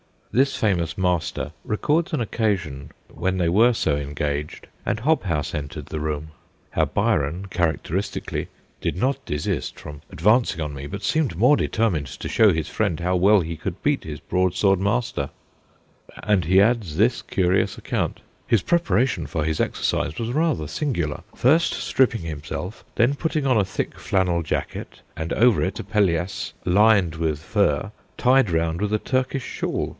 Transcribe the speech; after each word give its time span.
This 0.31 0.55
famous 0.55 0.97
master 0.97 1.51
records 1.65 2.11
an 2.13 2.19
94 2.19 2.21
THE 2.47 2.53
GHOSTS 2.55 2.63
OF 2.63 2.63
PICCADILLY 2.65 2.77
occasion 2.79 2.91
when 3.19 3.37
they 3.37 3.49
were 3.49 3.73
so 3.73 3.97
engaged 3.97 4.67
and 4.85 4.99
Hobhouse 5.01 5.53
entered 5.53 5.87
the 5.87 5.99
room; 5.99 6.29
how 6.71 6.85
Byron, 6.85 7.45
characteristically, 7.51 8.47
'did 8.79 8.95
not 8.95 9.23
desist 9.25 9.77
from 9.77 10.01
ad 10.11 10.21
vancing 10.21 10.61
on 10.63 10.73
me, 10.73 10.87
but 10.87 11.03
seemed 11.03 11.35
more 11.35 11.57
determined 11.57 12.07
to 12.07 12.29
show 12.29 12.51
his 12.53 12.69
friend 12.69 13.01
how 13.01 13.15
well 13.17 13.41
he 13.41 13.57
could 13.57 13.83
beat 13.83 14.05
his 14.05 14.21
broadsword 14.21 14.79
master,' 14.79 15.29
And 16.23 16.45
he 16.45 16.61
adds 16.61 16.95
this 16.95 17.21
curious 17.21 17.77
account:' 17.77 18.21
His 18.47 18.61
preparation 18.63 19.27
for 19.27 19.43
his 19.43 19.59
exercise 19.59 20.17
was 20.17 20.31
rather 20.31 20.65
singular; 20.65 21.23
first 21.35 21.73
stripping 21.73 22.21
himself, 22.21 22.85
then 22.95 23.15
putting 23.15 23.45
on 23.45 23.57
a 23.57 23.65
thick 23.65 23.99
flannel 23.99 24.41
jacket, 24.43 25.01
and 25.15 25.33
over 25.33 25.61
it 25.61 25.79
a 25.79 25.83
pelisse 25.83 26.53
lined 26.65 27.15
with 27.15 27.37
fur, 27.39 27.91
tied 28.17 28.49
round 28.49 28.79
with 28.81 28.93
a 28.93 28.97
Turkish 28.97 29.43
shawl. 29.43 29.89